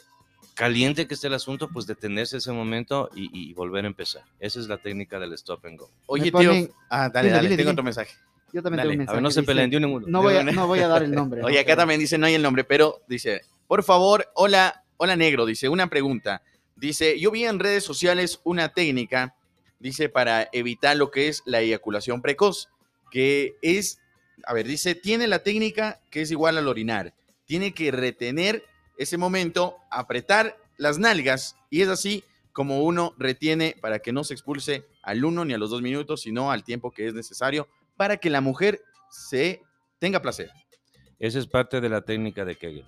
caliente 0.54 1.08
que 1.08 1.16
esté 1.16 1.28
el 1.28 1.34
asunto, 1.34 1.68
pues 1.68 1.88
detenerse 1.88 2.38
ese 2.38 2.52
momento 2.52 3.10
y, 3.16 3.30
y 3.50 3.54
volver 3.56 3.86
a 3.86 3.88
empezar. 3.88 4.22
Esa 4.40 4.60
es 4.60 4.68
la 4.68 4.78
técnica 4.78 5.20
del 5.20 5.34
stop 5.34 5.66
and 5.66 5.80
go. 5.80 5.90
Oye, 6.06 6.32
ponen- 6.32 6.68
tío. 6.68 6.76
Ah, 6.92 7.10
dale, 7.10 7.30
Dile, 7.30 7.36
dale, 7.38 7.48
dile, 7.50 7.58
tengo 7.58 7.70
dile. 7.70 7.72
otro 7.72 7.84
mensaje. 7.84 8.14
Yo 8.54 8.62
también 8.62 8.78
Dale, 8.78 8.90
tengo 8.92 9.02
un 9.04 9.10
a 9.10 9.12
A 9.12 9.14
ver, 9.16 9.22
mensaje. 9.22 9.22
no 9.24 9.32
se 9.32 9.40
dice, 9.42 9.48
peleen 9.52 9.70
de 9.72 9.78
uno 9.78 9.88
en 9.88 9.94
uno. 9.96 10.06
No 10.08 10.22
voy, 10.22 10.36
a, 10.38 10.44
no 10.44 10.68
voy 10.68 10.80
a 10.80 10.88
dar 10.88 11.02
el 11.02 11.12
nombre. 11.16 11.42
Oye, 11.44 11.56
¿no? 11.56 11.60
acá 11.62 11.66
Pero- 11.70 11.78
también 11.78 12.00
dice, 12.00 12.20
no 12.20 12.28
hay 12.28 12.36
el 12.36 12.42
nombre, 12.44 12.64
pero 12.64 13.02
dice, 13.08 13.42
por 13.68 13.84
favor, 13.84 14.28
hola, 14.36 14.85
hola 14.98 15.16
negro, 15.16 15.46
dice, 15.46 15.70
una 15.70 15.88
pregunta. 15.88 16.42
Dice, 16.76 17.20
yo 17.20 17.32
vi 17.32 17.46
en 17.46 17.60
redes 17.60 17.84
sociales 17.84 18.40
una 18.44 18.70
técnica, 18.70 19.36
dice, 19.80 20.10
para 20.10 20.50
evitar 20.52 20.98
lo 20.98 21.12
que 21.12 21.28
es 21.28 21.42
la 21.46 21.62
eyaculación 21.62 22.22
precoz, 22.22 22.70
que 23.12 23.56
es, 23.62 24.00
a 24.46 24.54
ver, 24.54 24.68
dice, 24.68 24.96
tiene 24.96 25.28
la 25.28 25.40
técnica 25.40 26.02
que 26.10 26.22
es 26.22 26.32
igual 26.32 26.58
al 26.58 26.68
orinar. 26.68 27.14
Tiene 27.46 27.74
que 27.74 27.92
retener 27.92 28.64
ese 28.98 29.18
momento, 29.18 29.78
apretar 29.90 30.58
las 30.78 30.98
nalgas, 30.98 31.56
y 31.70 31.82
es 31.82 31.90
así 31.90 32.24
como 32.52 32.84
uno 32.84 33.14
retiene 33.18 33.76
para 33.82 34.00
que 34.00 34.14
no 34.14 34.24
se 34.24 34.34
expulse 34.34 34.86
al 35.02 35.24
uno 35.26 35.44
ni 35.44 35.54
a 35.54 35.58
los 35.58 35.70
dos 35.70 35.82
minutos, 35.82 36.22
sino 36.22 36.52
al 36.52 36.64
tiempo 36.64 36.92
que 36.92 37.08
es 37.08 37.14
necesario 37.14 37.68
para 37.98 38.18
que 38.18 38.30
la 38.30 38.42
mujer 38.42 38.82
se 39.10 39.62
tenga 40.00 40.22
placer. 40.22 40.52
Esa 41.20 41.40
es 41.40 41.48
parte 41.48 41.82
de 41.82 41.90
la 41.90 42.02
técnica 42.02 42.46
de 42.46 42.56
Kegel. 42.56 42.86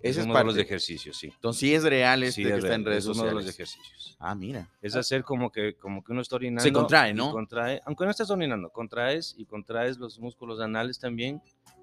Es 0.00 0.12
Esa 0.12 0.20
es 0.20 0.26
uno 0.26 0.38
de 0.38 0.44
los 0.44 0.56
ejercicios, 0.58 1.16
sí. 1.16 1.28
Entonces 1.34 1.60
sí 1.60 1.74
es 1.74 1.82
real 1.82 2.22
este 2.22 2.42
Sí, 2.42 2.48
que 2.48 2.54
es 2.56 2.62
está 2.64 2.74
en 2.74 2.84
redes 2.84 3.04
es 3.04 3.10
uno 3.10 3.24
de 3.24 3.32
los 3.32 3.44
sociales. 3.44 3.54
ejercicios. 3.54 4.16
Ah, 4.20 4.34
mira. 4.34 4.68
Es 4.82 4.94
hacer 4.94 5.24
como 5.24 5.50
que, 5.50 5.74
como 5.74 6.02
que 6.04 6.12
uno 6.12 6.20
está 6.20 6.36
orinando. 6.36 6.62
Se 6.62 6.72
contrae, 6.72 7.12
¿no? 7.14 7.32
Contrae, 7.32 7.80
aunque 7.86 8.04
no 8.04 8.10
estés 8.10 8.30
orinando, 8.30 8.70
contraes 8.70 9.34
y 9.36 9.46
contraes 9.46 9.98
los 9.98 10.18
músculos 10.18 10.60
anales 10.60 10.98
también 10.98 11.40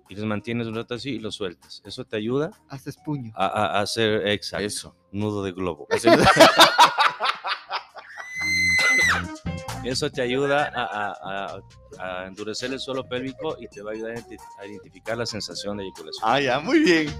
y 0.09 0.15
los 0.15 0.25
mantienes 0.25 0.67
un 0.67 0.75
rato 0.75 0.93
así 0.95 1.11
y 1.11 1.19
los 1.19 1.35
sueltas. 1.35 1.81
Eso 1.85 2.05
te 2.05 2.17
ayuda 2.17 2.51
Haces 2.69 2.97
puño. 2.97 3.31
a, 3.35 3.45
a- 3.47 3.77
a 3.77 3.81
hacer 3.81 4.27
exacto, 4.27 4.65
Eso. 4.65 4.95
nudo 5.11 5.43
de 5.43 5.51
globo. 5.51 5.87
Eso 9.83 10.09
te 10.09 10.21
ayuda 10.21 10.71
a, 10.73 10.83
a- 10.83 11.57
a- 11.99 12.21
a 12.23 12.25
endurecer 12.27 12.71
el 12.71 12.79
suelo 12.79 13.03
pélvico 13.07 13.57
y 13.59 13.67
te 13.67 13.81
va 13.81 13.91
a 13.91 13.93
ayudar 13.93 14.11
a 14.13 14.15
identi- 14.21 14.37
a 14.59 14.65
identificar 14.65 15.17
la 15.17 15.25
sensación 15.25 15.77
de 15.77 15.83
eyaculación. 15.83 16.23
ah, 16.29 16.39
ya, 16.39 16.59
muy 16.59 16.79
bien. 16.79 17.13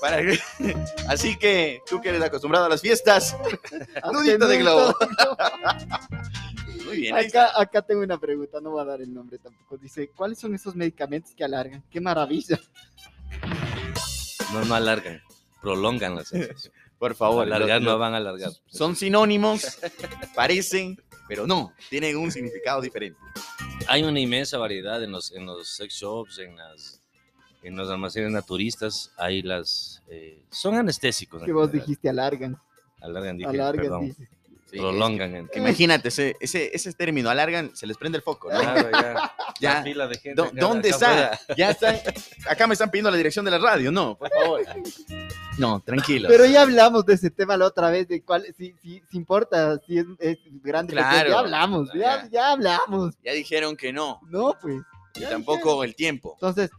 Para 0.00 0.18
Así 1.08 1.36
que 1.38 1.80
tú 1.88 2.00
que 2.00 2.08
eres 2.08 2.22
acostumbrado 2.22 2.64
a 2.66 2.68
las 2.70 2.80
fiestas, 2.80 3.36
nudito 4.12 4.48
de 4.48 4.58
globo. 4.58 4.94
Muy 6.86 6.98
bien. 6.98 7.16
Acá, 7.16 7.50
acá 7.60 7.82
tengo 7.82 8.02
una 8.02 8.16
pregunta, 8.16 8.60
no 8.60 8.70
voy 8.70 8.80
a 8.80 8.84
dar 8.84 9.00
el 9.02 9.12
nombre 9.12 9.38
tampoco. 9.38 9.76
Dice, 9.76 10.08
¿cuáles 10.14 10.38
son 10.38 10.54
esos 10.54 10.76
medicamentos 10.76 11.32
que 11.34 11.42
alargan? 11.42 11.82
¡Qué 11.90 12.00
maravilla! 12.00 12.60
No, 14.52 14.64
no 14.64 14.74
alargan, 14.74 15.20
prolongan 15.60 16.14
la 16.14 16.24
sensación. 16.24 16.72
Por 16.98 17.14
favor. 17.16 17.42
alargar 17.42 17.80
lo- 17.82 17.86
no 17.86 17.92
lo- 17.94 17.98
van 17.98 18.14
a 18.14 18.18
alargar. 18.18 18.50
Son 18.68 18.94
sinónimos, 18.94 19.78
parecen, 20.36 20.96
pero 21.28 21.46
no, 21.46 21.72
tienen 21.90 22.16
un 22.16 22.30
significado 22.30 22.80
diferente. 22.80 23.18
Hay 23.88 24.02
una 24.02 24.18
inmensa 24.20 24.58
variedad 24.58 25.02
en 25.02 25.12
los, 25.12 25.32
en 25.32 25.46
los 25.46 25.68
sex 25.68 25.94
shops, 25.94 26.38
en 26.38 26.56
las 26.56 27.00
en 27.62 27.74
los 27.76 27.90
almacenes 27.90 28.30
naturistas, 28.30 29.10
hay 29.16 29.42
las 29.42 30.00
eh, 30.08 30.40
son 30.50 30.76
anestésicos. 30.76 31.42
Que 31.42 31.52
vos 31.52 31.68
general. 31.68 31.86
dijiste 31.86 32.08
alargan. 32.08 32.60
alargan, 33.00 33.36
dije, 33.38 33.50
Alargan, 33.50 33.82
perdón, 33.84 34.04
dice. 34.06 34.28
Sí, 34.70 34.78
prolongan. 34.78 35.34
es 35.36 35.50
que 35.50 35.58
imagínate, 35.60 36.08
ese, 36.08 36.36
ese, 36.40 36.70
ese 36.74 36.92
término, 36.92 37.28
alargan, 37.30 37.74
se 37.76 37.86
les 37.86 37.96
prende 37.96 38.18
el 38.18 38.22
foco, 38.22 38.52
¿no? 38.52 38.58
Claro, 38.60 38.88
ya, 38.92 39.34
Ya. 39.60 39.74
la 39.74 39.82
fila 39.82 40.06
de 40.08 40.14
gente 40.18 40.42
¿Dó- 40.42 40.46
acá- 40.46 40.56
¿Dónde 40.60 40.88
acá 40.92 40.96
está? 41.36 41.54
Ya 41.56 41.70
están. 41.70 41.96
Acá 42.48 42.66
me 42.66 42.72
están 42.74 42.90
pidiendo 42.90 43.10
la 43.10 43.16
dirección 43.16 43.44
de 43.44 43.50
la 43.52 43.58
radio. 43.58 43.90
No, 43.92 44.16
por 44.18 44.28
favor. 44.30 44.60
No, 45.58 45.80
tranquilo. 45.80 46.28
Pero 46.30 46.44
ya 46.46 46.62
hablamos 46.62 47.04
de 47.06 47.14
ese 47.14 47.30
tema 47.30 47.56
la 47.56 47.66
otra 47.66 47.90
vez, 47.90 48.06
de 48.08 48.22
cuál, 48.22 48.44
si, 48.56 48.74
si, 48.82 49.02
si 49.10 49.16
importa, 49.16 49.78
si 49.86 49.98
es, 49.98 50.06
es 50.18 50.38
grande, 50.62 50.92
pequeño, 50.94 51.10
Claro. 51.10 51.30
ya 51.30 51.38
hablamos, 51.38 51.88
ya, 51.94 52.00
Ya. 52.00 52.28
ya 52.30 52.50
hablamos. 52.52 53.14
Ya 53.24 53.32
dijeron 53.32 53.76
que 53.76 53.92
no. 53.92 54.20
No, 54.28 54.54
pues. 54.60 54.82
Y 55.14 55.22
tampoco 55.22 55.82
el 55.82 55.94
tiempo. 55.94 56.32
Entonces, 56.34 56.70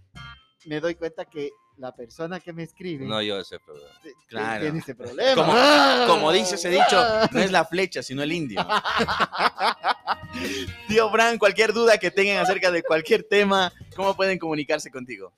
me 0.65 0.79
doy 0.79 0.93
cuenta 0.95 1.25
que 1.25 1.49
la 1.77 1.93
persona 1.95 2.39
que 2.39 2.53
me 2.53 2.63
escribe 2.63 3.05
No, 3.05 3.21
yo 3.21 3.39
ese 3.39 3.59
problema. 3.59 3.89
Claro. 4.27 4.61
tiene 4.61 4.79
ese 4.79 4.95
problema. 4.95 5.35
Como, 5.35 5.53
Ah, 5.55 6.05
como 6.07 6.31
dice 6.31 6.55
ese 6.55 6.69
dicho, 6.69 6.97
no 7.31 7.39
es 7.39 7.51
la 7.51 7.65
flecha, 7.65 8.01
sino 8.03 8.21
el 8.23 8.31
indio. 8.31 8.59
Tío 10.87 11.09
Fran, 11.11 11.37
cualquier 11.37 11.73
duda 11.73 11.97
que 11.97 12.11
tengan 12.11 12.37
acerca 12.37 12.71
de 12.71 12.83
cualquier 12.83 13.23
tema, 13.23 13.71
¿cómo 13.95 14.15
pueden 14.15 14.37
comunicarse 14.39 14.91
contigo? 14.91 15.33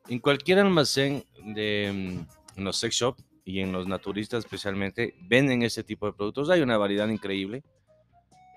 En 0.09 0.19
cualquier 0.19 0.59
almacén 0.59 1.25
de 1.55 2.27
mm, 2.55 2.59
en 2.59 2.65
los 2.65 2.77
sex 2.77 2.95
shop 2.97 3.17
y 3.45 3.61
en 3.61 3.73
los 3.73 3.87
naturistas 3.87 4.45
especialmente, 4.45 5.15
venden 5.23 5.63
este 5.63 5.83
tipo 5.83 6.07
de 6.07 6.13
productos. 6.13 6.51
Hay 6.51 6.61
una 6.61 6.77
variedad 6.77 7.09
increíble. 7.09 7.63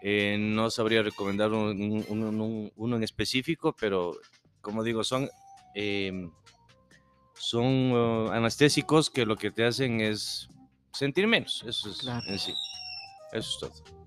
Eh, 0.01 0.37
no 0.39 0.69
sabría 0.69 1.01
recomendar 1.01 1.51
un- 1.51 1.81
un- 1.81 2.05
un- 2.09 2.41
un- 2.41 2.71
uno 2.75 2.95
en 2.97 3.03
específico, 3.03 3.73
pero 3.79 4.17
como 4.61 4.83
digo, 4.83 5.03
son, 5.03 5.29
eh, 5.75 6.29
son 7.33 7.91
uh, 7.93 8.29
anestésicos 8.31 9.09
que 9.09 9.25
lo 9.25 9.35
que 9.37 9.51
te 9.51 9.65
hacen 9.65 10.01
es 10.01 10.49
sentir 10.91 11.27
menos. 11.27 11.63
Eso 11.65 11.89
es 11.91 11.99
Claro. 11.99 12.25
en 12.27 12.37
sí. 12.39 12.53
Eso 13.31 13.49
es 13.51 13.59
todo. 13.59 13.97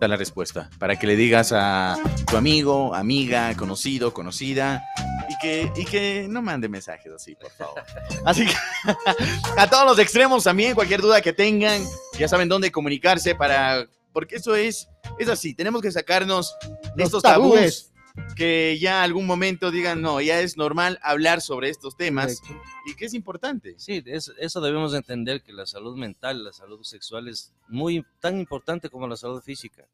Da 0.00 0.08
la 0.08 0.16
respuesta. 0.16 0.68
Para 0.78 0.96
que 0.98 1.06
le 1.06 1.16
digas 1.16 1.52
a 1.52 1.96
tu 2.28 2.36
amigo, 2.36 2.94
amiga, 2.94 3.54
conocido, 3.56 4.12
conocida, 4.12 4.82
Y 5.28 5.38
que, 5.38 5.72
y 5.76 5.84
que 5.84 6.26
no 6.28 6.42
mande 6.42 6.68
mensajes 6.68 7.12
así, 7.12 7.34
por 7.36 7.50
favor. 7.52 7.82
Así 8.24 8.46
que 8.46 8.54
a 9.56 9.70
todos 9.70 9.86
los 9.86 9.98
extremos 9.98 10.44
también, 10.44 10.74
cualquier 10.74 11.00
duda 11.00 11.20
que 11.20 11.32
tengan, 11.32 11.82
ya 12.18 12.28
saben 12.28 12.48
dónde 12.48 12.70
comunicarse 12.70 13.34
para... 13.34 13.86
Porque 14.12 14.36
eso 14.36 14.54
es, 14.54 14.88
es 15.18 15.28
así, 15.28 15.54
tenemos 15.54 15.82
que 15.82 15.90
sacarnos 15.90 16.54
Los 16.96 17.06
estos 17.06 17.22
tabúes. 17.22 17.93
Que 18.36 18.78
ya 18.80 19.02
algún 19.02 19.26
momento 19.26 19.70
digan, 19.70 20.00
no, 20.00 20.20
ya 20.20 20.40
es 20.40 20.56
normal 20.56 20.98
hablar 21.02 21.40
sobre 21.40 21.68
estos 21.68 21.96
temas 21.96 22.40
Correcto. 22.40 22.62
y 22.86 22.94
que 22.94 23.06
es 23.06 23.14
importante. 23.14 23.74
Sí, 23.78 24.02
es- 24.06 24.32
eso 24.38 24.60
debemos 24.60 24.94
entender 24.94 25.42
que 25.42 25.52
la 25.52 25.66
salud 25.66 25.96
mental, 25.96 26.44
la 26.44 26.52
salud 26.52 26.82
sexual 26.82 27.28
es 27.28 27.52
muy 27.68 28.04
tan 28.20 28.38
importante 28.38 28.88
como 28.88 29.08
la 29.08 29.16
salud 29.16 29.40
física, 29.42 29.84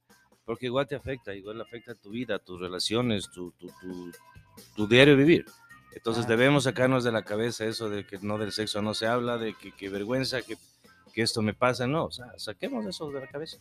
porque 0.44 0.66
igual 0.66 0.86
te 0.86 0.96
afecta, 0.96 1.34
igual 1.34 1.60
afecta 1.60 1.94
tu 1.94 2.10
vida, 2.10 2.38
tus 2.38 2.60
relaciones, 2.60 3.30
tu, 3.30 3.52
tu, 3.52 3.68
tu, 3.80 4.10
tu 4.76 4.86
diario 4.86 5.16
vivir. 5.16 5.46
Entonces 5.94 6.24
Ah. 6.26 6.28
debemos 6.28 6.64
sacarnos 6.64 7.04
de 7.04 7.12
la 7.12 7.22
cabeza 7.24 7.64
eso 7.64 7.88
de 7.88 8.06
que 8.06 8.18
no 8.20 8.38
del 8.38 8.52
sexo 8.52 8.80
no 8.82 8.94
se 8.94 9.06
habla, 9.06 9.38
de 9.38 9.54
que, 9.54 9.72
que 9.72 9.88
vergüenza, 9.88 10.42
que, 10.42 10.56
que 11.12 11.22
esto 11.22 11.42
me 11.42 11.54
pasa, 11.54 11.86
no, 11.86 12.04
o 12.04 12.10
sea, 12.10 12.26
saquemos 12.36 12.86
eso 12.86 13.10
de 13.10 13.20
la 13.20 13.26
cabeza. 13.26 13.58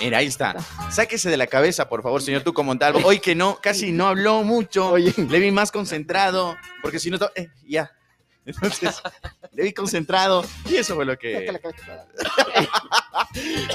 Mira, 0.00 0.18
ahí 0.18 0.26
está. 0.26 0.56
Sáquese 0.90 1.30
de 1.30 1.36
la 1.36 1.46
cabeza, 1.46 1.88
por 1.88 2.02
favor, 2.02 2.22
señor 2.22 2.42
Tuco 2.42 2.62
Montalvo. 2.62 3.00
Hoy 3.04 3.20
que 3.20 3.34
no, 3.34 3.58
casi 3.60 3.92
no 3.92 4.06
habló 4.06 4.42
mucho. 4.42 4.92
Oye, 4.92 5.14
Le 5.16 5.38
vi 5.38 5.50
más 5.50 5.72
concentrado, 5.72 6.56
porque 6.82 6.98
si 6.98 7.10
no, 7.10 7.18
eh, 7.34 7.48
ya. 7.66 7.92
Entonces, 8.46 9.02
le 9.52 9.64
vi 9.64 9.72
concentrado 9.72 10.44
y 10.68 10.76
eso 10.76 10.94
fue 10.94 11.04
lo 11.04 11.18
que... 11.18 11.46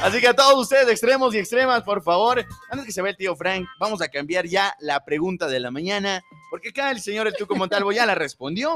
Así 0.02 0.20
que 0.20 0.28
a 0.28 0.34
todos 0.34 0.60
ustedes, 0.60 0.88
extremos 0.90 1.34
y 1.36 1.40
extremas, 1.40 1.84
por 1.84 2.02
favor, 2.02 2.44
antes 2.70 2.86
que 2.86 2.92
se 2.92 3.02
vea 3.02 3.12
el 3.12 3.18
tío 3.18 3.36
Frank, 3.36 3.68
vamos 3.80 4.02
a 4.02 4.08
cambiar 4.08 4.46
ya 4.48 4.76
la 4.80 5.04
pregunta 5.04 5.48
de 5.48 5.60
la 5.60 5.72
mañana, 5.72 6.22
porque 6.50 6.70
acá 6.70 6.92
el 6.92 7.02
señor 7.02 7.28
El 7.28 7.36
Tuco 7.36 7.56
Montalvo 7.56 7.92
ya 7.92 8.06
la 8.06 8.16
respondió. 8.16 8.76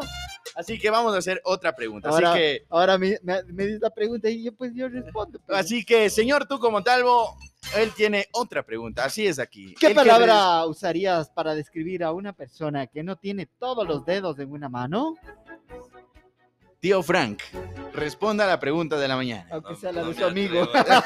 Así 0.55 0.79
que 0.79 0.89
vamos 0.89 1.13
a 1.15 1.17
hacer 1.17 1.41
otra 1.43 1.75
pregunta. 1.75 2.09
Ahora, 2.09 2.31
Así 2.31 2.39
que, 2.39 2.65
ahora 2.69 2.97
me, 2.97 3.17
me, 3.23 3.43
me 3.45 3.65
la 3.79 3.89
pregunta 3.89 4.29
y 4.29 4.43
yo 4.43 4.53
pues 4.53 4.73
yo 4.75 4.87
respondo. 4.87 5.39
pues. 5.45 5.57
así 5.57 5.83
que, 5.83 6.09
señor 6.09 6.47
Tuco 6.47 6.71
Montalvo, 6.71 7.35
él 7.75 7.91
tiene 7.95 8.27
otra 8.31 8.63
pregunta. 8.63 9.05
Así 9.05 9.27
es 9.27 9.39
aquí. 9.39 9.73
¿Qué 9.79 9.91
palabra 9.91 10.65
usarías 10.65 11.29
para 11.29 11.55
describir 11.55 12.03
a 12.03 12.11
una 12.11 12.33
persona 12.33 12.87
que 12.87 13.03
no 13.03 13.15
tiene 13.15 13.45
todos 13.45 13.87
los 13.87 14.05
dedos 14.05 14.39
en 14.39 14.51
una 14.51 14.69
mano? 14.69 15.15
Tío 16.79 17.01
Frank, 17.01 17.41
responda 17.94 18.44
a 18.44 18.48
la 18.48 18.60
pregunta 18.60 18.98
de 19.00 19.08
la 19.08 19.15
mañana. 19.15 19.48
Aunque 19.51 19.72
No, 19.74 19.79
sea 19.79 19.91
la 19.91 20.01
no 20.01 20.10
de 20.10 20.15
su 20.15 20.25
amigo. 20.25 20.63
atrevo. 20.74 21.01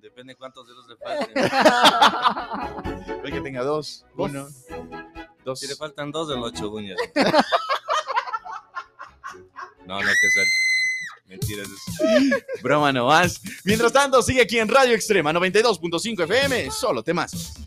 Depende 0.00 0.36
cuántos 0.36 0.66
dedos 0.66 0.86
le 0.88 0.96
falten. 0.96 1.34
Hoy 3.24 3.32
que 3.32 3.40
tenga 3.40 3.62
dos, 3.64 4.04
uno, 4.16 4.46
dos. 5.44 5.58
Si 5.60 5.66
le 5.66 5.74
faltan 5.74 6.12
dos 6.12 6.28
de 6.28 6.36
los 6.36 6.50
ocho 6.52 6.70
uñas. 6.70 6.96
No, 9.84 10.00
no, 10.00 10.06
que 10.06 10.30
ser. 10.30 10.46
Mentiras. 11.26 11.66
Broma 12.62 12.92
no 12.92 13.06
más. 13.08 13.40
Mientras 13.64 13.92
tanto, 13.92 14.22
sigue 14.22 14.40
aquí 14.42 14.60
en 14.60 14.68
Radio 14.68 14.94
Extrema 14.94 15.32
92.5 15.32 16.22
FM, 16.22 16.70
solo 16.70 17.02
temas. 17.02 17.54